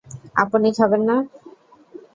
[0.43, 1.15] আপনি খাবেন না?